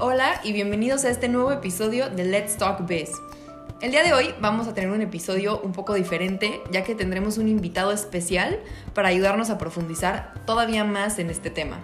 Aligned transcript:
Hola 0.00 0.40
y 0.44 0.52
bienvenidos 0.52 1.04
a 1.04 1.10
este 1.10 1.28
nuevo 1.28 1.50
episodio 1.50 2.08
de 2.08 2.22
Let's 2.22 2.56
Talk 2.56 2.86
Biz. 2.86 3.10
El 3.80 3.90
día 3.90 4.04
de 4.04 4.12
hoy 4.12 4.32
vamos 4.40 4.68
a 4.68 4.72
tener 4.72 4.92
un 4.92 5.02
episodio 5.02 5.60
un 5.60 5.72
poco 5.72 5.94
diferente, 5.94 6.60
ya 6.70 6.84
que 6.84 6.94
tendremos 6.94 7.36
un 7.36 7.48
invitado 7.48 7.90
especial 7.90 8.60
para 8.94 9.08
ayudarnos 9.08 9.50
a 9.50 9.58
profundizar 9.58 10.34
todavía 10.46 10.84
más 10.84 11.18
en 11.18 11.30
este 11.30 11.50
tema. 11.50 11.80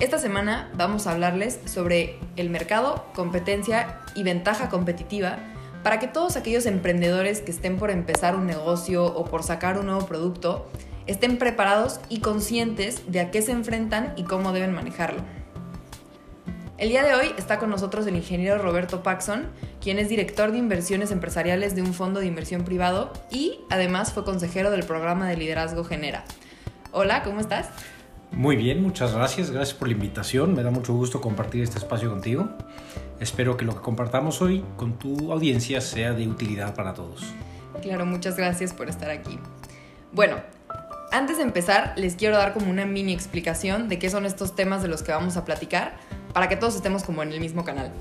Esta 0.00 0.18
semana 0.18 0.70
vamos 0.74 1.06
a 1.06 1.12
hablarles 1.12 1.60
sobre 1.64 2.18
el 2.36 2.50
mercado, 2.50 3.06
competencia 3.14 4.00
y 4.14 4.22
ventaja 4.22 4.68
competitiva 4.68 5.38
para 5.82 5.98
que 5.98 6.08
todos 6.08 6.36
aquellos 6.36 6.66
emprendedores 6.66 7.40
que 7.40 7.52
estén 7.52 7.78
por 7.78 7.90
empezar 7.90 8.36
un 8.36 8.46
negocio 8.46 9.06
o 9.06 9.24
por 9.24 9.44
sacar 9.44 9.78
un 9.78 9.86
nuevo 9.86 10.04
producto 10.04 10.70
estén 11.06 11.38
preparados 11.38 12.00
y 12.10 12.20
conscientes 12.20 13.10
de 13.10 13.20
a 13.20 13.30
qué 13.30 13.40
se 13.40 13.52
enfrentan 13.52 14.12
y 14.18 14.24
cómo 14.24 14.52
deben 14.52 14.74
manejarlo. 14.74 15.39
El 16.80 16.88
día 16.88 17.02
de 17.02 17.14
hoy 17.14 17.34
está 17.36 17.58
con 17.58 17.68
nosotros 17.68 18.06
el 18.06 18.16
ingeniero 18.16 18.56
Roberto 18.56 19.02
Paxson, 19.02 19.50
quien 19.82 19.98
es 19.98 20.08
director 20.08 20.50
de 20.50 20.56
inversiones 20.56 21.10
empresariales 21.10 21.74
de 21.74 21.82
un 21.82 21.92
fondo 21.92 22.20
de 22.20 22.26
inversión 22.26 22.64
privado 22.64 23.12
y 23.30 23.60
además 23.68 24.14
fue 24.14 24.24
consejero 24.24 24.70
del 24.70 24.84
programa 24.84 25.28
de 25.28 25.36
liderazgo 25.36 25.84
Genera. 25.84 26.24
Hola, 26.90 27.22
¿cómo 27.22 27.38
estás? 27.38 27.68
Muy 28.32 28.56
bien, 28.56 28.82
muchas 28.82 29.12
gracias. 29.12 29.50
Gracias 29.50 29.76
por 29.76 29.88
la 29.88 29.92
invitación. 29.92 30.54
Me 30.54 30.62
da 30.62 30.70
mucho 30.70 30.94
gusto 30.94 31.20
compartir 31.20 31.62
este 31.62 31.76
espacio 31.76 32.08
contigo. 32.08 32.48
Espero 33.20 33.58
que 33.58 33.66
lo 33.66 33.74
que 33.74 33.82
compartamos 33.82 34.40
hoy 34.40 34.64
con 34.78 34.98
tu 34.98 35.30
audiencia 35.32 35.82
sea 35.82 36.14
de 36.14 36.28
utilidad 36.28 36.74
para 36.74 36.94
todos. 36.94 37.22
Claro, 37.82 38.06
muchas 38.06 38.38
gracias 38.38 38.72
por 38.72 38.88
estar 38.88 39.10
aquí. 39.10 39.38
Bueno, 40.12 40.38
antes 41.12 41.36
de 41.36 41.42
empezar, 41.42 41.92
les 41.98 42.14
quiero 42.14 42.38
dar 42.38 42.54
como 42.54 42.70
una 42.70 42.86
mini 42.86 43.12
explicación 43.12 43.90
de 43.90 43.98
qué 43.98 44.08
son 44.08 44.24
estos 44.24 44.56
temas 44.56 44.80
de 44.80 44.88
los 44.88 45.02
que 45.02 45.12
vamos 45.12 45.36
a 45.36 45.44
platicar 45.44 45.98
para 46.32 46.48
que 46.48 46.56
todos 46.56 46.76
estemos 46.76 47.04
como 47.04 47.22
en 47.22 47.32
el 47.32 47.40
mismo 47.40 47.64
canal. 47.64 47.92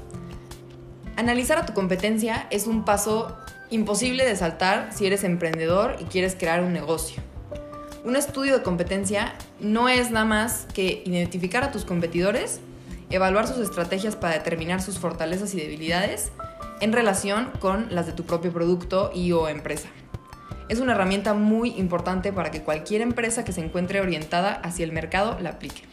Analizar 1.16 1.58
a 1.58 1.66
tu 1.66 1.74
competencia 1.74 2.48
es 2.50 2.68
un 2.68 2.86
paso 2.86 3.38
imposible 3.70 4.26
de 4.26 4.36
saltar 4.36 4.90
si 4.94 5.06
eres 5.06 5.24
emprendedor 5.24 5.98
y 6.00 6.06
quieres 6.06 6.36
crear 6.36 6.64
un 6.64 6.74
negocio. 6.74 7.22
Un 8.06 8.16
estudio 8.16 8.58
de 8.58 8.64
competencia 8.64 9.34
no 9.60 9.90
es 9.90 10.12
nada 10.12 10.26
más 10.26 10.66
que 10.74 11.04
identificar 11.06 11.64
a 11.64 11.72
tus 11.72 11.84
competidores, 11.84 12.62
evaluar 13.10 13.48
sus 13.48 13.58
estrategias 13.58 14.16
para 14.16 14.36
determinar 14.36 14.82
sus 14.82 15.00
fortalezas 15.00 15.54
y 15.54 15.58
debilidades 15.60 16.32
en 16.80 16.94
relación 16.94 17.52
con 17.60 17.94
las 17.94 18.06
de 18.06 18.14
tu 18.14 18.24
propio 18.24 18.54
producto 18.54 19.12
y 19.14 19.32
o 19.34 19.50
empresa. 19.50 19.90
Es 20.70 20.80
una 20.80 20.94
herramienta 20.94 21.34
muy 21.34 21.72
importante 21.72 22.32
para 22.32 22.52
que 22.52 22.62
cualquier 22.62 23.02
empresa 23.02 23.44
que 23.44 23.52
se 23.52 23.62
encuentre 23.62 24.02
orientada 24.02 24.54
hacia 24.54 24.86
el 24.86 24.92
mercado 24.92 25.38
la 25.42 25.50
aplique. 25.50 25.84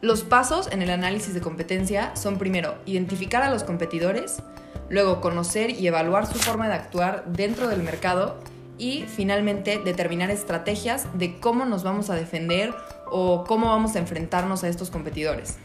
Los 0.00 0.22
pasos 0.22 0.68
en 0.70 0.80
el 0.80 0.90
análisis 0.90 1.34
de 1.34 1.40
competencia 1.40 2.14
son 2.14 2.38
primero 2.38 2.76
identificar 2.86 3.42
a 3.42 3.50
los 3.50 3.64
competidores, 3.64 4.40
luego 4.88 5.20
conocer 5.20 5.70
y 5.70 5.88
evaluar 5.88 6.26
su 6.26 6.38
forma 6.38 6.68
de 6.68 6.74
actuar 6.74 7.24
dentro 7.26 7.66
del 7.66 7.82
mercado 7.82 8.38
y 8.78 9.06
finalmente 9.08 9.80
determinar 9.84 10.30
estrategias 10.30 11.08
de 11.18 11.40
cómo 11.40 11.64
nos 11.64 11.82
vamos 11.82 12.10
a 12.10 12.14
defender 12.14 12.72
o 13.10 13.42
cómo 13.42 13.70
vamos 13.70 13.96
a 13.96 13.98
enfrentarnos 13.98 14.62
a 14.62 14.68
estos 14.68 14.90
competidores. 14.90 15.56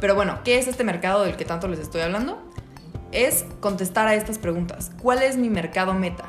Pero 0.00 0.14
bueno, 0.14 0.38
¿qué 0.42 0.58
es 0.58 0.66
este 0.66 0.84
mercado 0.84 1.22
del 1.22 1.36
que 1.36 1.44
tanto 1.44 1.68
les 1.68 1.80
estoy 1.80 2.00
hablando? 2.00 2.42
Es 3.12 3.44
contestar 3.60 4.08
a 4.08 4.14
estas 4.14 4.38
preguntas. 4.38 4.92
¿Cuál 5.02 5.22
es 5.22 5.36
mi 5.36 5.50
mercado 5.50 5.92
meta? 5.92 6.24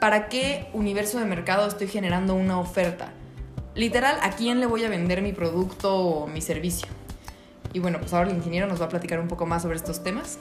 ¿Para 0.00 0.28
qué 0.28 0.68
universo 0.72 1.20
de 1.20 1.24
mercado 1.24 1.68
estoy 1.68 1.86
generando 1.86 2.34
una 2.34 2.58
oferta? 2.58 3.12
Literal, 3.78 4.16
¿a 4.22 4.30
quién 4.30 4.58
le 4.58 4.66
voy 4.66 4.82
a 4.82 4.88
vender 4.88 5.22
mi 5.22 5.32
producto 5.32 5.94
o 5.94 6.26
mi 6.26 6.40
servicio? 6.40 6.88
Y 7.72 7.78
bueno, 7.78 8.00
pues 8.00 8.12
ahora 8.12 8.28
el 8.28 8.36
ingeniero 8.36 8.66
nos 8.66 8.80
va 8.80 8.86
a 8.86 8.88
platicar 8.88 9.20
un 9.20 9.28
poco 9.28 9.46
más 9.46 9.62
sobre 9.62 9.76
estos 9.76 10.02
temas. 10.02 10.36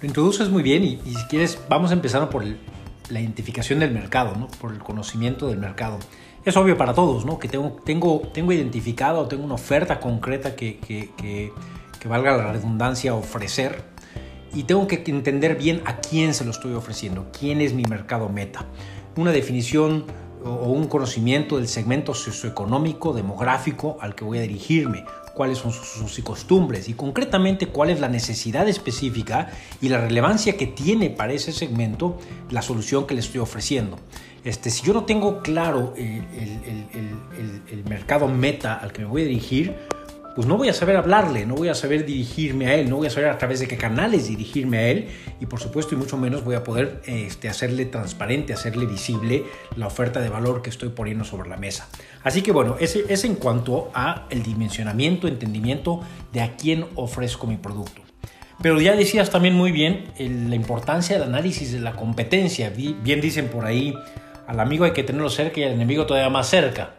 Lo 0.00 0.06
introduces 0.06 0.48
muy 0.48 0.62
bien 0.62 0.84
y, 0.84 0.98
si 0.98 1.24
quieres, 1.28 1.58
vamos 1.68 1.90
empezando 1.90 2.30
por 2.30 2.44
la 2.44 3.20
identificación 3.20 3.80
del 3.80 3.90
mercado, 3.90 4.36
¿no? 4.36 4.46
por 4.60 4.72
el 4.72 4.78
conocimiento 4.78 5.48
del 5.48 5.58
mercado. 5.58 5.98
Es 6.44 6.56
obvio 6.56 6.76
para 6.76 6.94
todos, 6.94 7.24
¿no? 7.24 7.40
Que 7.40 7.48
tengo, 7.48 7.78
tengo, 7.84 8.22
tengo 8.32 8.52
identificado 8.52 9.22
o 9.22 9.26
tengo 9.26 9.42
una 9.42 9.54
oferta 9.54 9.98
concreta 9.98 10.54
que, 10.54 10.78
que 10.78 12.08
valga 12.08 12.36
la 12.36 12.52
redundancia 12.52 13.12
ofrecer 13.12 13.82
y 14.54 14.62
tengo 14.62 14.86
que 14.86 15.02
entender 15.06 15.56
bien 15.56 15.82
a 15.84 15.96
quién 15.96 16.32
se 16.32 16.44
lo 16.44 16.52
estoy 16.52 16.74
ofreciendo, 16.74 17.26
quién 17.36 17.60
es 17.60 17.72
mi 17.72 17.82
mercado 17.82 18.28
meta. 18.28 18.66
Una 19.16 19.32
definición 19.32 20.04
o 20.44 20.70
un 20.70 20.86
conocimiento 20.86 21.56
del 21.56 21.68
segmento 21.68 22.14
socioeconómico, 22.14 23.12
demográfico 23.12 23.96
al 24.00 24.14
que 24.14 24.24
voy 24.24 24.38
a 24.38 24.42
dirigirme, 24.42 25.04
cuáles 25.34 25.58
son 25.58 25.72
sus, 25.72 26.18
costumbres 26.22 26.88
y 26.88 26.94
concretamente 26.94 27.66
cuál 27.66 27.90
es 27.90 28.00
la 28.00 28.08
necesidad 28.08 28.68
específica 28.68 29.50
y 29.80 29.88
la 29.88 29.98
relevancia 29.98 30.56
que 30.56 30.66
tiene 30.66 31.10
para 31.10 31.32
ese 31.32 31.52
segmento 31.52 32.18
la 32.50 32.62
solución 32.62 33.06
que 33.06 33.14
le 33.14 33.20
estoy 33.20 33.40
ofreciendo. 33.40 33.98
Este, 34.44 34.70
si 34.70 34.84
yo 34.84 34.92
no 34.92 35.04
tengo 35.04 35.40
claro 35.40 35.94
el, 35.96 36.22
el 37.70 37.84
mercado 37.88 38.28
meta 38.28 38.74
al 38.74 38.92
que 38.92 39.00
me 39.00 39.06
voy 39.06 39.22
a 39.22 39.24
dirigir, 39.24 39.74
pues 40.34 40.48
no 40.48 40.56
voy 40.56 40.68
a 40.68 40.72
saber 40.72 40.96
hablarle, 40.96 41.46
no 41.46 41.54
voy 41.54 41.68
a 41.68 41.74
saber 41.74 42.04
dirigirme 42.04 42.66
a 42.66 42.74
él, 42.74 42.90
no 42.90 42.96
voy 42.96 43.06
a 43.06 43.10
saber 43.10 43.28
a 43.28 43.38
través 43.38 43.60
de 43.60 43.68
qué 43.68 43.76
canales 43.76 44.28
dirigirme 44.28 44.78
a 44.78 44.88
él 44.88 45.08
y 45.40 45.46
por 45.46 45.60
supuesto 45.60 45.94
y 45.94 45.98
mucho 45.98 46.16
menos 46.16 46.44
voy 46.44 46.56
a 46.56 46.64
poder 46.64 47.00
este, 47.06 47.48
hacerle 47.48 47.84
transparente, 47.84 48.52
hacerle 48.52 48.86
visible 48.86 49.44
la 49.76 49.86
oferta 49.86 50.20
de 50.20 50.28
valor 50.28 50.62
que 50.62 50.70
estoy 50.70 50.88
poniendo 50.88 51.24
sobre 51.24 51.48
la 51.48 51.56
mesa. 51.56 51.88
Así 52.22 52.42
que 52.42 52.52
bueno, 52.52 52.76
ese 52.80 53.04
es 53.08 53.24
en 53.24 53.36
cuanto 53.36 53.90
a 53.94 54.26
el 54.30 54.42
dimensionamiento, 54.42 55.28
entendimiento 55.28 56.00
de 56.32 56.40
a 56.40 56.56
quién 56.56 56.86
ofrezco 56.96 57.46
mi 57.46 57.56
producto. 57.56 58.02
Pero 58.62 58.80
ya 58.80 58.96
decías 58.96 59.30
también 59.30 59.54
muy 59.54 59.72
bien 59.72 60.04
la 60.18 60.54
importancia 60.54 61.18
del 61.18 61.28
análisis 61.28 61.72
de 61.72 61.80
la 61.80 61.92
competencia. 61.92 62.70
Bien 62.70 63.20
dicen 63.20 63.48
por 63.48 63.66
ahí, 63.66 63.94
al 64.46 64.60
amigo 64.60 64.84
hay 64.84 64.92
que 64.92 65.02
tenerlo 65.02 65.28
cerca 65.28 65.60
y 65.60 65.64
al 65.64 65.72
enemigo 65.72 66.06
todavía 66.06 66.30
más 66.30 66.48
cerca. 66.48 66.94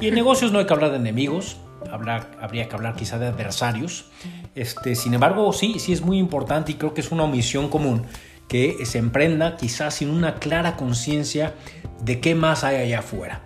Y 0.00 0.08
en 0.08 0.14
negocios 0.14 0.50
no 0.50 0.58
hay 0.58 0.66
que 0.66 0.72
hablar 0.72 0.90
de 0.90 0.96
enemigos, 0.96 1.58
habría 1.90 2.68
que 2.68 2.74
hablar 2.74 2.96
quizá 2.96 3.18
de 3.18 3.26
adversarios. 3.26 4.06
Este, 4.54 4.94
sin 4.94 5.14
embargo, 5.14 5.52
sí, 5.52 5.78
sí 5.78 5.92
es 5.92 6.02
muy 6.02 6.18
importante 6.18 6.72
y 6.72 6.74
creo 6.76 6.94
que 6.94 7.00
es 7.00 7.10
una 7.10 7.24
omisión 7.24 7.68
común 7.68 8.04
que 8.48 8.84
se 8.84 8.98
emprenda 8.98 9.56
quizás 9.56 9.94
sin 9.94 10.10
una 10.10 10.36
clara 10.36 10.76
conciencia 10.76 11.54
de 12.02 12.20
qué 12.20 12.34
más 12.34 12.64
hay 12.64 12.76
allá 12.76 13.00
afuera. 13.00 13.42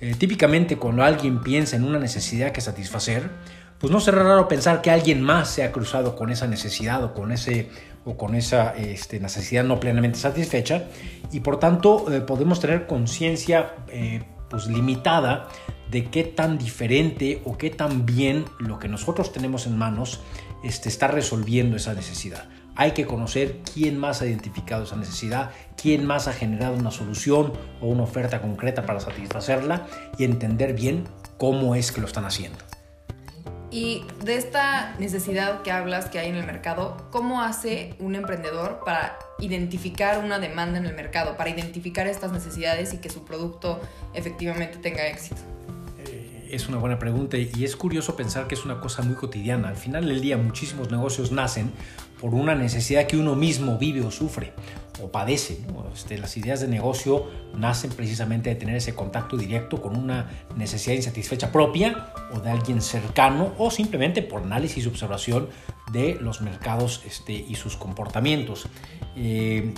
Eh, 0.00 0.14
típicamente 0.18 0.76
cuando 0.76 1.02
alguien 1.02 1.42
piensa 1.42 1.76
en 1.76 1.84
una 1.84 1.98
necesidad 1.98 2.52
que 2.52 2.60
satisfacer, 2.60 3.30
pues 3.78 3.92
no 3.92 4.00
será 4.00 4.22
raro 4.22 4.48
pensar 4.48 4.82
que 4.82 4.90
alguien 4.90 5.22
más 5.22 5.48
se 5.48 5.62
ha 5.62 5.72
cruzado 5.72 6.16
con 6.16 6.30
esa 6.30 6.46
necesidad 6.46 7.02
o 7.04 7.14
con, 7.14 7.32
ese, 7.32 7.70
o 8.04 8.16
con 8.16 8.34
esa 8.34 8.74
este, 8.76 9.20
necesidad 9.20 9.64
no 9.64 9.80
plenamente 9.80 10.18
satisfecha 10.18 10.84
y 11.32 11.40
por 11.40 11.58
tanto 11.58 12.12
eh, 12.12 12.20
podemos 12.20 12.60
tener 12.60 12.86
conciencia 12.86 13.74
eh, 13.88 14.22
pues 14.50 14.66
limitada 14.66 15.48
de 15.90 16.10
qué 16.10 16.24
tan 16.24 16.58
diferente 16.58 17.40
o 17.44 17.56
qué 17.56 17.70
tan 17.70 18.04
bien 18.04 18.44
lo 18.58 18.78
que 18.78 18.88
nosotros 18.88 19.32
tenemos 19.32 19.66
en 19.66 19.78
manos 19.78 20.20
este, 20.62 20.88
está 20.88 21.08
resolviendo 21.08 21.76
esa 21.76 21.94
necesidad. 21.94 22.48
Hay 22.76 22.92
que 22.92 23.06
conocer 23.06 23.60
quién 23.74 23.98
más 23.98 24.22
ha 24.22 24.26
identificado 24.26 24.84
esa 24.84 24.96
necesidad, 24.96 25.50
quién 25.80 26.06
más 26.06 26.28
ha 26.28 26.32
generado 26.32 26.74
una 26.74 26.90
solución 26.90 27.52
o 27.80 27.88
una 27.88 28.04
oferta 28.04 28.40
concreta 28.40 28.86
para 28.86 29.00
satisfacerla 29.00 29.86
y 30.18 30.24
entender 30.24 30.74
bien 30.74 31.04
cómo 31.38 31.74
es 31.74 31.92
que 31.92 32.00
lo 32.00 32.06
están 32.06 32.24
haciendo. 32.24 32.58
Y 33.70 34.04
de 34.24 34.36
esta 34.36 34.96
necesidad 34.98 35.62
que 35.62 35.70
hablas 35.70 36.06
que 36.06 36.18
hay 36.18 36.28
en 36.28 36.36
el 36.36 36.44
mercado, 36.44 36.96
¿cómo 37.10 37.40
hace 37.40 37.94
un 38.00 38.16
emprendedor 38.16 38.80
para 38.84 39.18
identificar 39.38 40.24
una 40.24 40.38
demanda 40.40 40.78
en 40.78 40.86
el 40.86 40.94
mercado, 40.94 41.36
para 41.36 41.50
identificar 41.50 42.08
estas 42.08 42.32
necesidades 42.32 42.92
y 42.94 42.98
que 42.98 43.10
su 43.10 43.24
producto 43.24 43.80
efectivamente 44.12 44.78
tenga 44.78 45.06
éxito? 45.06 45.40
es 46.50 46.68
una 46.68 46.78
buena 46.78 46.98
pregunta 46.98 47.36
y 47.38 47.64
es 47.64 47.76
curioso 47.76 48.16
pensar 48.16 48.48
que 48.48 48.54
es 48.54 48.64
una 48.64 48.80
cosa 48.80 49.02
muy 49.02 49.14
cotidiana. 49.14 49.68
Al 49.68 49.76
final 49.76 50.06
del 50.06 50.20
día 50.20 50.36
muchísimos 50.36 50.90
negocios 50.90 51.30
nacen 51.30 51.70
por 52.20 52.34
una 52.34 52.54
necesidad 52.54 53.06
que 53.06 53.16
uno 53.16 53.36
mismo 53.36 53.78
vive 53.78 54.00
o 54.02 54.10
sufre 54.10 54.52
o 55.02 55.10
padece. 55.10 55.58
Este, 55.94 56.18
las 56.18 56.36
ideas 56.36 56.60
de 56.60 56.68
negocio 56.68 57.26
nacen 57.56 57.90
precisamente 57.90 58.50
de 58.50 58.56
tener 58.56 58.76
ese 58.76 58.94
contacto 58.94 59.36
directo 59.36 59.80
con 59.80 59.96
una 59.96 60.30
necesidad 60.56 60.94
insatisfecha 60.94 61.52
propia 61.52 62.12
o 62.32 62.40
de 62.40 62.50
alguien 62.50 62.80
cercano 62.80 63.52
o 63.58 63.70
simplemente 63.70 64.22
por 64.22 64.42
análisis 64.42 64.84
y 64.84 64.88
observación 64.88 65.48
de 65.92 66.16
los 66.20 66.40
mercados 66.40 67.02
este, 67.06 67.32
y 67.32 67.54
sus 67.56 67.76
comportamientos. 67.76 68.66
Eh, 69.16 69.74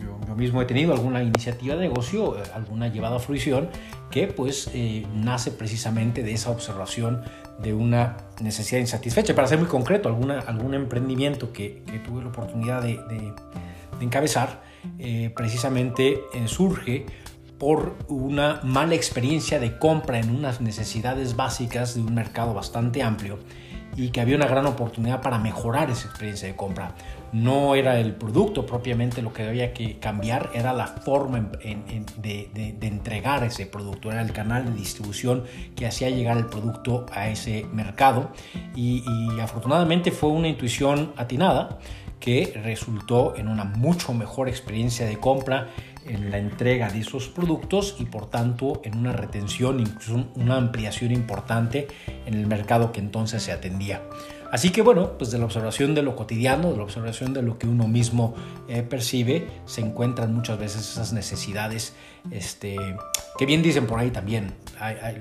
yo, 0.00 0.34
mismo 0.34 0.60
he 0.62 0.64
tenido 0.64 0.92
alguna 0.92 1.22
iniciativa 1.22 1.74
de 1.76 1.82
negocio, 1.82 2.38
eh, 2.38 2.42
alguna 2.54 2.88
llevada 2.88 3.16
a 3.16 3.18
fruición, 3.18 3.68
que 4.10 4.26
pues 4.26 4.70
eh, 4.74 5.06
nace 5.14 5.50
precisamente 5.50 6.22
de 6.22 6.32
esa 6.32 6.50
observación 6.50 7.22
de 7.62 7.74
una 7.74 8.16
necesidad 8.40 8.80
insatisfecha. 8.80 9.34
Para 9.34 9.46
ser 9.46 9.58
muy 9.58 9.68
concreto, 9.68 10.08
alguna, 10.08 10.40
algún 10.40 10.74
emprendimiento 10.74 11.52
que, 11.52 11.82
tuve 12.04 12.22
la 12.22 12.28
oportunidad 12.28 12.82
de, 12.82 12.98
encabezar, 14.04 14.62
precisamente 15.34 16.20
surge 16.46 17.06
por 17.62 17.96
una 18.08 18.58
mala 18.64 18.96
experiencia 18.96 19.60
de 19.60 19.78
compra 19.78 20.18
en 20.18 20.34
unas 20.34 20.60
necesidades 20.60 21.36
básicas 21.36 21.94
de 21.94 22.00
un 22.00 22.12
mercado 22.12 22.54
bastante 22.54 23.04
amplio 23.04 23.38
y 23.94 24.08
que 24.08 24.20
había 24.20 24.34
una 24.34 24.46
gran 24.46 24.66
oportunidad 24.66 25.20
para 25.20 25.38
mejorar 25.38 25.88
esa 25.88 26.08
experiencia 26.08 26.48
de 26.48 26.56
compra. 26.56 26.96
No 27.32 27.76
era 27.76 28.00
el 28.00 28.14
producto 28.14 28.66
propiamente 28.66 29.22
lo 29.22 29.32
que 29.32 29.44
había 29.44 29.72
que 29.72 29.98
cambiar, 29.98 30.50
era 30.54 30.72
la 30.72 30.88
forma 30.88 31.38
de, 31.40 32.76
entregar 32.80 33.44
ese 33.44 33.66
producto, 33.66 34.10
era 34.10 34.22
el 34.22 34.32
canal 34.32 34.64
de 34.64 34.72
distribución 34.72 35.44
que 35.76 35.86
hacía 35.86 36.10
llegar 36.10 36.38
el 36.38 36.46
producto 36.46 37.06
a 37.12 37.28
ese 37.28 37.64
mercado 37.72 38.32
y 38.74 39.04
afortunadamente 39.40 40.10
fue 40.10 40.30
una 40.30 40.48
intuición 40.48 41.12
atinada 41.16 41.78
que 42.22 42.52
resultó 42.62 43.34
en 43.36 43.48
una 43.48 43.64
mucho 43.64 44.14
mejor 44.14 44.48
experiencia 44.48 45.04
de 45.06 45.18
compra 45.18 45.70
en 46.06 46.30
la 46.30 46.38
entrega 46.38 46.88
de 46.88 47.00
esos 47.00 47.28
productos 47.28 47.96
y 47.98 48.04
por 48.04 48.30
tanto 48.30 48.80
en 48.84 48.96
una 48.96 49.12
retención, 49.12 49.80
incluso 49.80 50.28
una 50.36 50.56
ampliación 50.56 51.10
importante 51.10 51.88
en 52.24 52.34
el 52.34 52.46
mercado 52.46 52.92
que 52.92 53.00
entonces 53.00 53.42
se 53.42 53.50
atendía. 53.50 54.02
Así 54.52 54.68
que 54.68 54.82
bueno, 54.82 55.16
pues 55.16 55.30
de 55.30 55.38
la 55.38 55.46
observación 55.46 55.94
de 55.94 56.02
lo 56.02 56.14
cotidiano, 56.14 56.72
de 56.72 56.76
la 56.76 56.82
observación 56.82 57.32
de 57.32 57.40
lo 57.40 57.58
que 57.58 57.66
uno 57.66 57.88
mismo 57.88 58.34
eh, 58.68 58.82
percibe, 58.82 59.48
se 59.64 59.80
encuentran 59.80 60.34
muchas 60.34 60.58
veces 60.58 60.82
esas 60.90 61.14
necesidades, 61.14 61.94
este, 62.30 62.76
que 63.38 63.46
bien 63.46 63.62
dicen 63.62 63.86
por 63.86 63.98
ahí 63.98 64.10
también, 64.10 64.52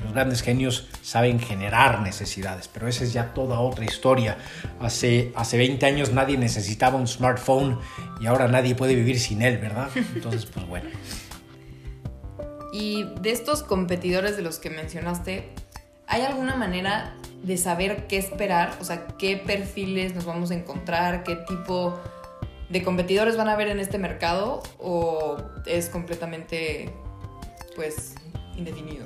los 0.03 0.11
grandes 0.11 0.41
genios 0.41 0.89
saben 1.01 1.39
generar 1.39 2.01
necesidades, 2.01 2.67
pero 2.67 2.89
esa 2.89 3.05
es 3.05 3.13
ya 3.13 3.33
toda 3.33 3.61
otra 3.61 3.85
historia. 3.85 4.37
Hace, 4.81 5.31
hace 5.33 5.57
20 5.57 5.85
años 5.85 6.11
nadie 6.11 6.37
necesitaba 6.37 6.97
un 6.97 7.07
smartphone 7.07 7.79
y 8.19 8.25
ahora 8.25 8.49
nadie 8.49 8.75
puede 8.75 8.95
vivir 8.95 9.17
sin 9.17 9.41
él, 9.43 9.59
¿verdad? 9.59 9.87
Entonces, 10.13 10.45
pues 10.45 10.67
bueno. 10.67 10.89
Y 12.73 13.03
de 13.19 13.31
estos 13.31 13.63
competidores 13.63 14.37
de 14.37 14.43
los 14.43 14.57
que 14.57 14.69
mencionaste, 14.69 15.49
¿hay 16.07 16.21
alguna 16.21 16.55
manera 16.55 17.17
de 17.43 17.57
saber 17.57 18.07
qué 18.07 18.17
esperar, 18.17 18.77
o 18.79 18.83
sea, 18.83 19.07
qué 19.17 19.37
perfiles 19.37 20.13
nos 20.13 20.25
vamos 20.25 20.51
a 20.51 20.55
encontrar, 20.55 21.23
qué 21.23 21.35
tipo 21.35 21.99
de 22.69 22.83
competidores 22.83 23.35
van 23.35 23.49
a 23.49 23.53
haber 23.53 23.67
en 23.67 23.79
este 23.79 23.97
mercado 23.97 24.61
o 24.79 25.37
es 25.65 25.89
completamente 25.89 26.93
pues 27.75 28.15
indefinido. 28.57 29.05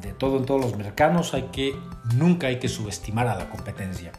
De 0.00 0.12
todo 0.12 0.38
en 0.38 0.44
todos 0.44 0.60
los 0.60 0.76
mercados 0.76 1.34
hay 1.34 1.44
que 1.52 1.74
nunca 2.16 2.48
hay 2.48 2.58
que 2.58 2.68
subestimar 2.68 3.28
a 3.28 3.36
la 3.36 3.48
competencia. 3.48 4.12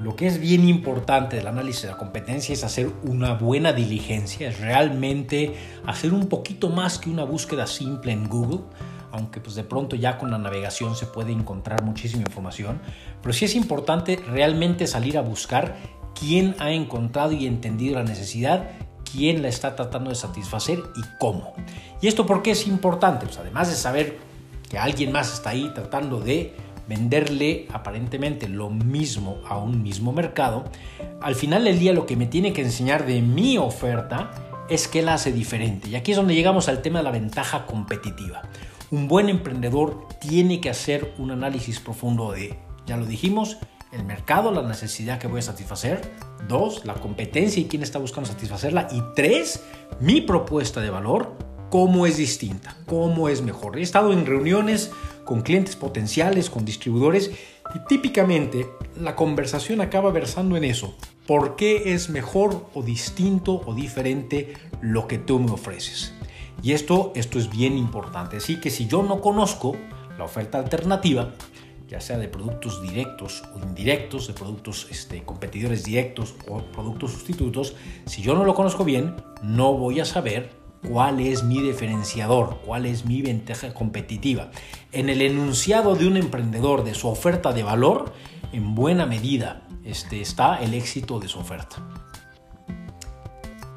Lo 0.00 0.14
que 0.14 0.28
es 0.28 0.38
bien 0.38 0.68
importante 0.68 1.36
del 1.36 1.48
análisis 1.48 1.82
de 1.82 1.88
la 1.88 1.96
competencia 1.96 2.52
es 2.52 2.62
hacer 2.62 2.88
una 3.02 3.34
buena 3.34 3.72
diligencia, 3.72 4.48
es 4.48 4.60
realmente 4.60 5.54
hacer 5.86 6.12
un 6.12 6.28
poquito 6.28 6.68
más 6.68 6.98
que 6.98 7.10
una 7.10 7.24
búsqueda 7.24 7.66
simple 7.66 8.12
en 8.12 8.28
Google 8.28 8.60
aunque 9.12 9.40
pues 9.40 9.54
de 9.54 9.64
pronto 9.64 9.96
ya 9.96 10.18
con 10.18 10.30
la 10.30 10.38
navegación 10.38 10.96
se 10.96 11.06
puede 11.06 11.32
encontrar 11.32 11.82
muchísima 11.82 12.22
información, 12.22 12.80
pero 13.22 13.32
sí 13.32 13.44
es 13.44 13.54
importante 13.54 14.16
realmente 14.30 14.86
salir 14.86 15.18
a 15.18 15.22
buscar 15.22 15.76
quién 16.18 16.56
ha 16.58 16.72
encontrado 16.72 17.32
y 17.32 17.46
entendido 17.46 17.96
la 17.96 18.04
necesidad, 18.04 18.70
quién 19.10 19.42
la 19.42 19.48
está 19.48 19.76
tratando 19.76 20.10
de 20.10 20.16
satisfacer 20.16 20.78
y 20.78 21.00
cómo. 21.18 21.54
¿Y 22.00 22.08
esto 22.08 22.26
por 22.26 22.42
qué 22.42 22.52
es 22.52 22.66
importante? 22.66 23.26
Pues 23.26 23.38
además 23.38 23.68
de 23.68 23.74
saber 23.74 24.18
que 24.68 24.78
alguien 24.78 25.12
más 25.12 25.32
está 25.32 25.50
ahí 25.50 25.70
tratando 25.74 26.20
de 26.20 26.54
venderle 26.88 27.68
aparentemente 27.72 28.48
lo 28.48 28.70
mismo 28.70 29.42
a 29.46 29.58
un 29.58 29.82
mismo 29.82 30.12
mercado, 30.12 30.64
al 31.20 31.34
final 31.34 31.64
del 31.64 31.78
día 31.78 31.92
lo 31.92 32.06
que 32.06 32.16
me 32.16 32.26
tiene 32.26 32.52
que 32.52 32.62
enseñar 32.62 33.06
de 33.06 33.20
mi 33.20 33.58
oferta 33.58 34.30
es 34.68 34.88
que 34.88 35.02
la 35.02 35.14
hace 35.14 35.32
diferente. 35.32 35.88
Y 35.88 35.96
aquí 35.96 36.12
es 36.12 36.16
donde 36.16 36.34
llegamos 36.34 36.68
al 36.68 36.82
tema 36.82 36.98
de 37.00 37.04
la 37.04 37.10
ventaja 37.10 37.66
competitiva. 37.66 38.42
Un 38.90 39.06
buen 39.06 39.28
emprendedor 39.28 40.08
tiene 40.18 40.62
que 40.62 40.70
hacer 40.70 41.14
un 41.18 41.30
análisis 41.30 41.78
profundo 41.78 42.32
de, 42.32 42.58
ya 42.86 42.96
lo 42.96 43.04
dijimos, 43.04 43.58
el 43.92 44.02
mercado, 44.04 44.50
la 44.50 44.62
necesidad 44.62 45.18
que 45.18 45.26
voy 45.26 45.40
a 45.40 45.42
satisfacer. 45.42 46.00
Dos, 46.48 46.86
la 46.86 46.94
competencia 46.94 47.60
y 47.60 47.66
quién 47.66 47.82
está 47.82 47.98
buscando 47.98 48.30
satisfacerla. 48.30 48.88
Y 48.90 49.02
tres, 49.14 49.62
mi 50.00 50.22
propuesta 50.22 50.80
de 50.80 50.88
valor, 50.88 51.36
cómo 51.68 52.06
es 52.06 52.16
distinta, 52.16 52.78
cómo 52.86 53.28
es 53.28 53.42
mejor. 53.42 53.78
He 53.78 53.82
estado 53.82 54.10
en 54.12 54.24
reuniones 54.24 54.90
con 55.26 55.42
clientes 55.42 55.76
potenciales, 55.76 56.48
con 56.48 56.64
distribuidores, 56.64 57.30
y 57.74 57.78
típicamente 57.88 58.66
la 58.98 59.14
conversación 59.14 59.82
acaba 59.82 60.10
versando 60.10 60.56
en 60.56 60.64
eso. 60.64 60.96
¿Por 61.26 61.56
qué 61.56 61.92
es 61.92 62.08
mejor 62.08 62.70
o 62.72 62.82
distinto 62.82 63.60
o 63.66 63.74
diferente 63.74 64.54
lo 64.80 65.06
que 65.06 65.18
tú 65.18 65.38
me 65.38 65.50
ofreces? 65.50 66.14
Y 66.62 66.72
esto, 66.72 67.12
esto 67.14 67.38
es 67.38 67.50
bien 67.50 67.78
importante. 67.78 68.38
Así 68.38 68.60
que 68.60 68.70
si 68.70 68.86
yo 68.86 69.02
no 69.02 69.20
conozco 69.20 69.76
la 70.16 70.24
oferta 70.24 70.58
alternativa, 70.58 71.30
ya 71.88 72.00
sea 72.00 72.18
de 72.18 72.28
productos 72.28 72.82
directos 72.82 73.42
o 73.54 73.60
indirectos, 73.60 74.26
de 74.26 74.34
productos 74.34 74.86
este, 74.90 75.22
competidores 75.22 75.84
directos 75.84 76.34
o 76.48 76.58
productos 76.58 77.12
sustitutos, 77.12 77.74
si 78.06 78.22
yo 78.22 78.34
no 78.34 78.44
lo 78.44 78.54
conozco 78.54 78.84
bien, 78.84 79.16
no 79.42 79.72
voy 79.74 80.00
a 80.00 80.04
saber 80.04 80.50
cuál 80.86 81.20
es 81.20 81.44
mi 81.44 81.60
diferenciador, 81.60 82.58
cuál 82.64 82.86
es 82.86 83.04
mi 83.04 83.22
ventaja 83.22 83.72
competitiva. 83.72 84.50
En 84.92 85.08
el 85.08 85.22
enunciado 85.22 85.94
de 85.94 86.06
un 86.06 86.16
emprendedor, 86.16 86.84
de 86.84 86.94
su 86.94 87.08
oferta 87.08 87.52
de 87.52 87.62
valor, 87.62 88.12
en 88.52 88.74
buena 88.74 89.06
medida 89.06 89.66
este, 89.84 90.20
está 90.20 90.56
el 90.62 90.74
éxito 90.74 91.18
de 91.18 91.28
su 91.28 91.38
oferta. 91.38 91.76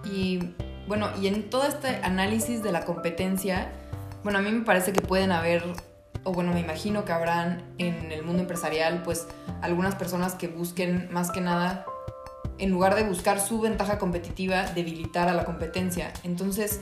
Y 0.06 0.40
bueno, 0.88 1.10
y 1.22 1.28
en 1.28 1.50
todo 1.50 1.64
este 1.64 1.88
análisis 2.04 2.64
de 2.64 2.72
la 2.72 2.86
competencia, 2.86 3.72
bueno, 4.24 4.40
a 4.40 4.42
mí 4.42 4.52
me 4.52 4.64
parece 4.64 4.94
que 4.94 5.02
pueden 5.02 5.32
haber, 5.32 5.64
o 6.24 6.34
bueno, 6.34 6.54
me 6.54 6.60
imagino 6.60 7.06
que 7.06 7.12
habrán 7.12 7.64
en 7.78 8.12
el 8.12 8.24
mundo 8.24 8.42
empresarial, 8.42 9.02
pues 9.04 9.28
algunas 9.62 9.96
personas 9.96 10.36
que 10.36 10.48
busquen 10.48 11.10
más 11.12 11.32
que 11.32 11.42
nada, 11.42 11.86
en 12.58 12.70
lugar 12.70 12.96
de 12.96 13.04
buscar 13.04 13.40
su 13.40 13.60
ventaja 13.60 13.98
competitiva, 13.98 14.64
debilitar 14.64 15.28
a 15.30 15.34
la 15.34 15.46
competencia. 15.46 16.14
Entonces, 16.24 16.80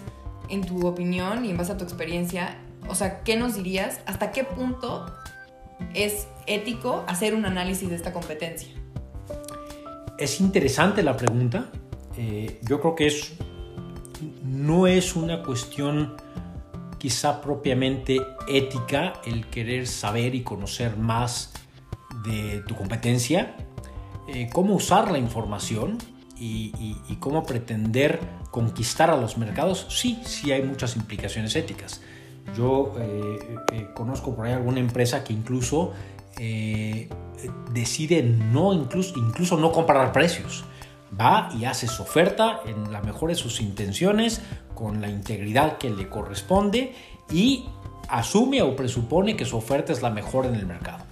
en 0.50 0.66
tu 0.66 0.86
opinión 0.86 1.45
y 1.45 1.52
en 1.52 1.57
base 1.57 1.72
a 1.72 1.78
tu 1.78 1.84
experiencia, 1.86 2.57
o 2.88 2.95
sea, 2.95 3.22
¿qué 3.24 3.38
nos 3.38 3.56
dirías? 3.56 4.02
¿Hasta 4.06 4.31
qué 4.31 4.44
punto 4.44 5.06
es 5.94 6.28
ético 6.48 7.06
hacer 7.07 7.34
un 7.34 7.45
análisis 7.45 7.90
de 7.90 7.95
esta 7.95 8.12
competencia? 8.12 8.69
Es 10.18 10.42
interesante 10.42 11.02
la 11.02 11.16
pregunta. 11.16 11.69
Eh, 12.18 12.60
yo 12.63 12.81
creo 12.81 12.95
que 12.95 13.07
es 13.07 13.34
no 14.59 14.88
es 14.88 15.15
una 15.15 15.41
cuestión 15.41 16.17
quizá 16.97 17.41
propiamente 17.41 18.19
ética 18.47 19.13
el 19.25 19.47
querer 19.47 19.88
saber 19.88 20.35
y 20.35 20.44
conocer 20.44 20.97
más 20.97 21.53
de 22.25 22.61
tu 22.68 22.75
competencia, 22.75 23.56
eh, 24.28 24.49
cómo 24.51 24.75
usar 24.75 25.11
la 25.11 25.18
información 25.18 25.97
y, 26.37 26.73
cómo 27.19 27.44
pretender 27.44 28.19
conquistar 28.49 29.09
a 29.09 29.18
los 29.18 29.37
mercados, 29.37 29.85
sí, 29.89 30.19
sí 30.23 30.51
hay 30.51 30.63
muchas 30.63 30.95
implicaciones 30.95 31.56
éticas. 31.56 32.01
Yo 32.56 32.95
eh, 32.97 33.39
eh, 33.73 33.87
conozco 33.94 34.35
por 34.35 34.45
ahí 34.45 34.54
alguna 34.54 34.80
empresa 34.80 35.23
que 35.23 35.33
incluso 35.33 35.94
decide 37.73 38.23
no 38.23 38.73
incluso, 38.73 39.19
incluso 39.19 39.57
no 39.57 39.73
comparar 39.73 40.13
precios 40.13 40.63
va 41.19 41.49
y 41.57 41.66
hace 41.66 41.87
su 41.87 42.04
oferta 42.04 42.61
en 42.66 42.92
la 42.92 43.01
mejor 43.01 43.30
de 43.30 43.35
sus 43.35 43.61
intenciones, 43.61 44.42
con 44.75 45.01
la 45.01 45.09
integridad 45.09 45.78
que 45.78 45.89
le 45.89 46.09
corresponde 46.09 46.94
y 47.31 47.66
asume 48.07 48.61
o 48.61 48.75
presupone 48.75 49.35
que 49.35 49.45
su 49.45 49.57
oferta 49.57 49.94
es 49.94 50.01
la 50.01 50.09
mejor 50.09 50.45
en 50.45 50.56
el 50.56 50.66
mercado. 50.66 51.04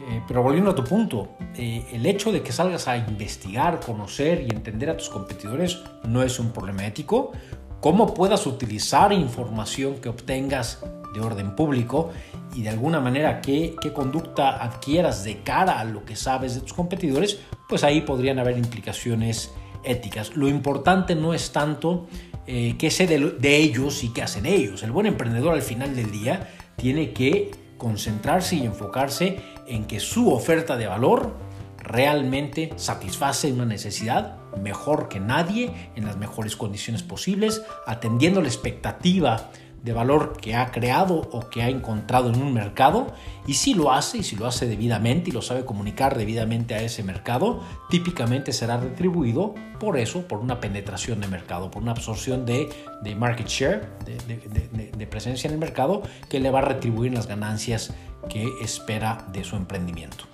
Eh, 0.00 0.22
pero 0.28 0.42
volviendo 0.42 0.70
a 0.70 0.74
tu 0.74 0.84
punto, 0.84 1.30
eh, 1.56 1.84
el 1.92 2.06
hecho 2.06 2.30
de 2.30 2.42
que 2.42 2.52
salgas 2.52 2.86
a 2.86 2.96
investigar, 2.96 3.80
conocer 3.80 4.42
y 4.42 4.54
entender 4.54 4.90
a 4.90 4.96
tus 4.96 5.08
competidores 5.08 5.78
no 6.04 6.22
es 6.22 6.38
un 6.38 6.52
problema 6.52 6.86
ético. 6.86 7.32
Cómo 7.80 8.14
puedas 8.14 8.46
utilizar 8.46 9.12
información 9.12 9.96
que 9.96 10.08
obtengas 10.08 10.84
de 11.14 11.20
orden 11.20 11.56
público 11.56 12.10
y 12.54 12.62
de 12.62 12.68
alguna 12.68 13.00
manera 13.00 13.40
qué, 13.40 13.74
qué 13.80 13.92
conducta 13.92 14.62
adquieras 14.62 15.24
de 15.24 15.42
cara 15.42 15.80
a 15.80 15.84
lo 15.84 16.04
que 16.04 16.16
sabes 16.16 16.54
de 16.54 16.60
tus 16.60 16.74
competidores, 16.74 17.40
pues 17.68 17.84
ahí 17.84 18.00
podrían 18.00 18.38
haber 18.38 18.56
implicaciones 18.56 19.52
éticas. 19.84 20.36
Lo 20.36 20.48
importante 20.48 21.14
no 21.14 21.34
es 21.34 21.52
tanto 21.52 22.06
eh, 22.46 22.76
qué 22.78 22.90
sé 22.90 23.06
de, 23.06 23.18
de 23.32 23.56
ellos 23.56 24.02
y 24.04 24.08
qué 24.12 24.22
hacen 24.22 24.46
ellos. 24.46 24.82
El 24.82 24.90
buen 24.90 25.06
emprendedor 25.06 25.54
al 25.54 25.62
final 25.62 25.94
del 25.94 26.10
día 26.10 26.48
tiene 26.76 27.12
que 27.12 27.50
concentrarse 27.76 28.56
y 28.56 28.64
enfocarse 28.64 29.38
en 29.66 29.84
que 29.84 30.00
su 30.00 30.32
oferta 30.32 30.76
de 30.76 30.86
valor 30.86 31.34
realmente 31.78 32.72
satisface 32.76 33.52
una 33.52 33.64
necesidad 33.64 34.38
mejor 34.60 35.08
que 35.08 35.20
nadie, 35.20 35.90
en 35.94 36.06
las 36.06 36.16
mejores 36.16 36.56
condiciones 36.56 37.02
posibles, 37.02 37.62
atendiendo 37.86 38.40
la 38.40 38.48
expectativa 38.48 39.50
de 39.82 39.92
valor 39.92 40.36
que 40.40 40.54
ha 40.54 40.70
creado 40.70 41.28
o 41.32 41.48
que 41.48 41.62
ha 41.62 41.68
encontrado 41.68 42.30
en 42.30 42.42
un 42.42 42.52
mercado 42.52 43.12
y 43.46 43.54
si 43.54 43.74
lo 43.74 43.92
hace 43.92 44.18
y 44.18 44.22
si 44.22 44.36
lo 44.36 44.46
hace 44.46 44.66
debidamente 44.66 45.30
y 45.30 45.32
lo 45.32 45.42
sabe 45.42 45.64
comunicar 45.64 46.16
debidamente 46.16 46.74
a 46.74 46.82
ese 46.82 47.02
mercado, 47.02 47.62
típicamente 47.88 48.52
será 48.52 48.78
retribuido 48.78 49.54
por 49.78 49.96
eso, 49.96 50.26
por 50.26 50.40
una 50.40 50.60
penetración 50.60 51.20
de 51.20 51.28
mercado, 51.28 51.70
por 51.70 51.82
una 51.82 51.92
absorción 51.92 52.44
de, 52.44 52.68
market 53.16 53.46
share, 53.46 53.88
de, 54.04 54.90
de 54.96 55.06
presencia 55.06 55.48
en 55.48 55.54
el 55.54 55.60
mercado 55.60 56.02
que 56.28 56.40
le 56.40 56.50
va 56.50 56.58
a 56.58 56.62
retribuir 56.62 57.12
las 57.12 57.26
ganancias 57.26 57.94
que 58.28 58.48
espera 58.60 59.26
de 59.32 59.44
su 59.44 59.56
emprendimiento. 59.56 60.24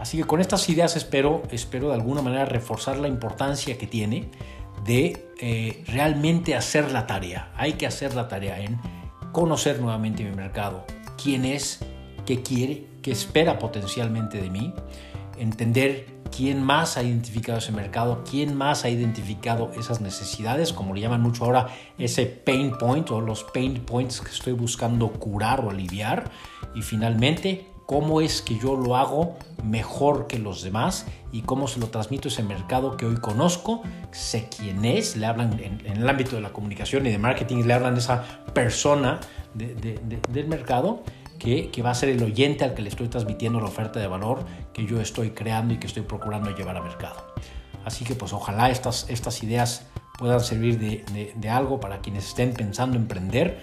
Así 0.00 0.16
que 0.16 0.24
con 0.24 0.40
estas 0.40 0.66
ideas 0.70 0.96
espero, 0.96 1.42
espero 1.50 1.88
de 1.88 1.94
alguna 1.94 2.22
manera 2.22 2.46
reforzar 2.46 2.96
la 2.96 3.06
importancia 3.06 3.76
que 3.76 3.86
tiene 3.86 4.30
de 4.84 5.29
eh, 5.40 5.84
realmente 5.86 6.54
hacer 6.54 6.92
la 6.92 7.06
tarea. 7.06 7.52
Hay 7.56 7.74
que 7.74 7.86
hacer 7.86 8.14
la 8.14 8.28
tarea 8.28 8.60
en 8.60 8.78
conocer 9.32 9.80
nuevamente 9.80 10.22
mi 10.24 10.32
mercado, 10.32 10.84
quién 11.22 11.44
es, 11.44 11.80
qué 12.26 12.42
quiere, 12.42 12.86
qué 13.02 13.10
espera 13.10 13.58
potencialmente 13.58 14.40
de 14.40 14.50
mí, 14.50 14.74
entender 15.38 16.20
quién 16.34 16.62
más 16.62 16.96
ha 16.96 17.02
identificado 17.02 17.58
ese 17.58 17.72
mercado, 17.72 18.22
quién 18.28 18.56
más 18.56 18.84
ha 18.84 18.90
identificado 18.90 19.72
esas 19.78 20.00
necesidades, 20.00 20.72
como 20.72 20.94
le 20.94 21.00
llaman 21.00 21.22
mucho 21.22 21.44
ahora 21.44 21.68
ese 21.98 22.26
pain 22.26 22.72
point 22.78 23.10
o 23.10 23.20
los 23.20 23.44
pain 23.44 23.80
points 23.80 24.20
que 24.20 24.30
estoy 24.30 24.52
buscando 24.52 25.10
curar 25.12 25.64
o 25.64 25.70
aliviar, 25.70 26.30
y 26.74 26.82
finalmente 26.82 27.66
cómo 27.90 28.20
es 28.20 28.40
que 28.40 28.56
yo 28.56 28.76
lo 28.76 28.96
hago 28.96 29.36
mejor 29.64 30.28
que 30.28 30.38
los 30.38 30.62
demás 30.62 31.06
y 31.32 31.42
cómo 31.42 31.66
se 31.66 31.80
lo 31.80 31.88
transmito 31.88 32.28
a 32.28 32.30
ese 32.30 32.44
mercado 32.44 32.96
que 32.96 33.04
hoy 33.04 33.16
conozco, 33.16 33.82
sé 34.12 34.48
quién 34.48 34.84
es, 34.84 35.16
le 35.16 35.26
hablan 35.26 35.58
en, 35.58 35.84
el 35.84 36.08
ámbito 36.08 36.36
de 36.36 36.40
la 36.40 36.50
comunicación 36.50 37.04
y 37.08 37.10
de 37.10 37.18
marketing, 37.18 37.64
le 37.64 37.74
hablan 37.74 37.94
de 37.94 38.00
esa 38.00 38.22
persona 38.54 39.18
del 39.54 40.46
mercado 40.46 41.02
que, 41.40 41.72
que, 41.72 41.82
va 41.82 41.90
a 41.90 41.94
ser 41.96 42.10
el 42.10 42.22
oyente 42.22 42.62
al 42.62 42.74
que 42.74 42.82
le 42.82 42.90
estoy 42.90 43.08
transmitiendo 43.08 43.58
la 43.58 43.66
oferta 43.66 43.98
de 43.98 44.06
valor 44.06 44.44
que 44.72 44.86
yo 44.86 45.00
estoy 45.00 45.30
creando 45.30 45.74
y 45.74 45.78
que 45.78 45.88
estoy 45.88 46.04
procurando 46.04 46.54
llevar 46.54 46.76
al 46.76 46.84
mercado. 46.84 47.34
Así 47.84 48.04
que 48.04 48.14
pues 48.14 48.32
ojalá 48.32 48.70
estas, 48.70 49.10
estas 49.10 49.42
ideas 49.42 49.84
puedan 50.16 50.38
servir 50.38 50.78
de, 50.78 51.48
algo 51.48 51.80
para 51.80 51.98
quienes 51.98 52.28
estén 52.28 52.54
pensando 52.54 52.96
emprender 52.96 53.58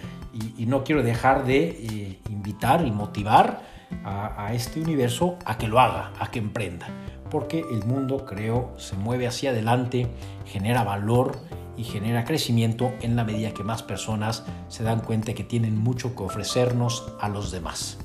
y, 0.57 0.65
no 0.65 0.83
quiero 0.83 1.01
dejar 1.01 1.45
de 1.45 1.69
eh, 1.69 2.19
invitar 2.29 2.85
y 2.85 2.91
motivar 2.91 3.76
a, 4.03 4.53
este 4.53 4.81
universo 4.81 5.37
a 5.45 5.57
que 5.57 5.67
lo 5.67 5.79
haga, 5.79 6.13
a 6.19 6.31
que 6.31 6.39
emprenda. 6.39 6.87
Porque 7.29 7.59
el 7.59 7.83
mundo, 7.85 8.25
creo, 8.25 8.73
se 8.77 8.95
mueve 8.95 9.27
hacia 9.27 9.49
adelante, 9.49 10.07
genera 10.45 10.83
valor 10.83 11.39
y 11.75 11.83
genera 11.83 12.23
crecimiento 12.23 12.93
en 13.01 13.15
la 13.15 13.23
medida 13.23 13.53
que 13.53 13.63
más 13.63 13.83
personas 13.83 14.43
se 14.67 14.83
dan 14.83 15.01
cuenta 15.01 15.33
que 15.33 15.43
tienen 15.43 15.77
mucho 15.77 16.15
que 16.15 16.23
ofrecernos 16.23 17.11
a 17.19 17.29
los 17.29 17.51
demás. 17.51 17.99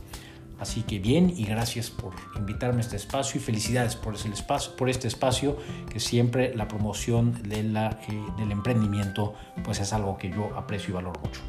Así 0.63 0.83
que 0.83 1.01
bien 1.01 1.33
y 1.37 1.45
gracias 1.45 1.91
por 1.91 2.13
invitarme 2.37 2.79
a 2.79 2.81
este 2.83 2.95
espacio 2.95 3.41
y 3.41 3.43
felicidades 3.43 3.97
por, 3.97 4.15
ese 4.15 4.29
espacio, 4.29 4.77
por 4.77 4.89
este 4.89 5.09
espacio 5.09 5.57
que 5.91 5.99
siempre 5.99 6.55
la 6.55 6.69
promoción 6.69 7.43
eh, 7.51 7.63
del 8.39 8.53
emprendimiento 8.53 9.35
pues 9.65 9.81
es 9.81 9.93
algo 9.93 10.17
que 10.19 10.31
yo 10.31 10.57
aprecio 10.57 10.91
y 10.91 10.93
valoro 10.93 11.19
mucho. 11.21 11.41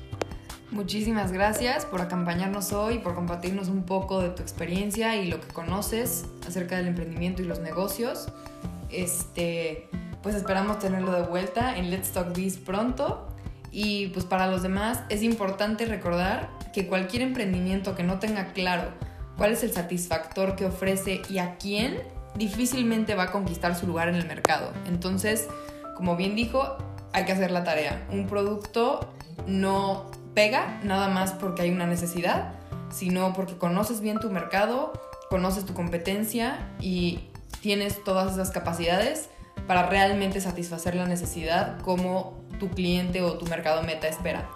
Muchísimas 0.74 1.32
gracias 1.32 1.86
por 1.86 2.02
acompañarnos 2.02 2.74
hoy, 2.74 2.98
por 2.98 3.14
compartirnos 3.14 3.68
un 3.68 3.84
poco 3.84 4.22
de 4.22 4.30
tu 4.30 4.42
experiencia 4.42 5.16
y 5.16 5.28
lo 5.28 5.40
que 5.40 5.48
conoces 5.50 6.26
acerca 6.48 6.78
del 6.78 6.88
emprendimiento 6.88 7.44
y 7.44 7.46
los 7.46 7.60
negocios. 7.60 8.30
Este, 8.90 9.88
pues 10.24 10.34
esperamos 10.34 10.80
tenerlo 10.80 11.12
de 11.12 11.22
vuelta 11.28 11.78
en 11.78 11.92
Let's 11.92 12.10
Talk 12.10 12.36
Biz 12.36 12.58
pronto. 12.58 13.28
Y 13.72 14.08
pues 14.08 14.26
para 14.26 14.48
los 14.48 14.64
demás 14.64 15.02
es 15.10 15.22
importante 15.22 15.86
recordar 15.86 16.50
que 16.74 16.88
cualquier 16.88 17.22
emprendimiento 17.22 17.94
que 17.94 18.02
no 18.02 18.18
tenga 18.18 18.54
claro 18.54 18.90
cuál 19.38 19.52
es 19.52 19.64
el 19.64 19.72
satisfactor 19.72 20.56
que 20.56 20.66
ofrece 20.66 21.22
y 21.30 21.38
a 21.38 21.58
quién, 21.58 22.02
difícilmente 22.34 23.14
va 23.14 23.26
a 23.26 23.32
conquistar 23.32 23.76
su 23.76 23.86
lugar 23.86 24.10
en 24.10 24.16
el 24.16 24.26
mercado. 24.26 24.74
Entonces, 24.88 25.48
como 25.96 26.16
bien 26.16 26.36
dijo, 26.36 26.78
hay 27.12 27.26
que 27.26 27.32
hacer 27.32 27.52
la 27.52 27.64
tarea. 27.64 28.08
Un 28.12 28.26
producto 28.26 29.14
no 29.46 30.23
pega 30.34 30.80
nada 30.84 31.10
más 31.10 31.32
porque 31.34 31.64
hay 31.64 31.72
una 31.72 31.88
necesidad, 31.88 32.54
sino 32.92 33.34
porque 33.34 33.58
conoces 33.58 34.02
bien 34.02 34.20
tu 34.20 34.30
mercado, 34.30 34.94
conoces 35.30 35.66
tu 35.66 35.74
competencia 35.74 36.58
y 36.80 37.30
tienes 37.62 38.04
todas 38.04 38.34
esas 38.34 38.52
capacidades 38.52 39.30
para 39.68 39.88
realmente 39.88 40.42
satisfacer 40.42 40.96
la 40.96 41.06
necesidad 41.06 41.80
como 41.80 42.44
tu 42.60 42.70
cliente 42.70 43.22
o 43.22 43.38
tu 43.38 43.46
mercado 43.46 43.84
meta 43.84 44.08
espera. 44.08 44.50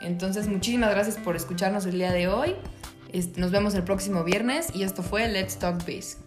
Entonces, 0.00 0.48
muchísimas 0.48 0.90
gracias 0.90 1.16
por 1.16 1.36
escucharnos 1.36 1.86
el 1.86 1.98
día 1.98 2.12
de 2.12 2.28
hoy. 2.28 2.54
Nos 3.36 3.50
vemos 3.50 3.74
el 3.74 3.82
próximo 3.82 4.24
viernes 4.24 4.74
y 4.74 4.82
esto 4.82 5.02
fue 5.02 5.28
Let's 5.28 5.58
Talk 5.58 5.84
Biz. 5.84 6.18